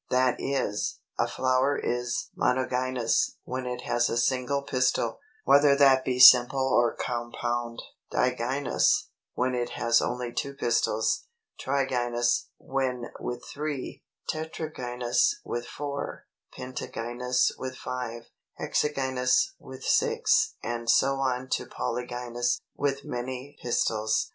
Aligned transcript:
That 0.09 0.37
is, 0.39 0.97
a 1.19 1.27
flower 1.27 1.77
is 1.77 2.31
Monogynous, 2.35 3.37
when 3.43 3.67
it 3.67 3.81
has 3.81 4.09
a 4.09 4.17
single 4.17 4.63
pistil, 4.63 5.19
whether 5.43 5.75
that 5.75 6.03
be 6.03 6.17
simple 6.17 6.73
or 6.73 6.95
compound; 6.95 7.83
Digynous, 8.09 9.09
when 9.35 9.53
it 9.53 9.73
has 9.77 10.01
only 10.01 10.33
two 10.33 10.55
pistils; 10.55 11.27
Trigynous, 11.59 12.47
when 12.57 13.11
with 13.19 13.45
three; 13.45 14.01
Tetragynous, 14.27 15.35
with 15.45 15.67
four; 15.67 16.25
Pentagynous, 16.57 17.51
with 17.59 17.75
five; 17.75 18.23
Hexagynous, 18.59 19.51
with 19.59 19.83
six; 19.83 20.55
and 20.63 20.89
so 20.89 21.17
on 21.17 21.47
to 21.49 21.67
Polygynous, 21.67 22.59
with 22.75 23.05
many 23.05 23.55
pistils. 23.61 24.29